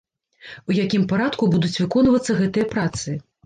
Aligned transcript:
У 0.71 0.75
якім 0.77 1.03
парадку 1.11 1.51
будуць 1.53 1.73
выконвацца 1.83 2.41
гэтыя 2.43 2.69
працы? 2.77 3.09